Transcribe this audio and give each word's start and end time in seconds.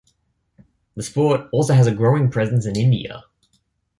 The 0.95 1.03
sport 1.03 1.47
also 1.51 1.75
has 1.75 1.85
a 1.85 1.93
growing 1.93 2.31
presence 2.31 2.65
in 2.65 2.75
India. 2.75 3.21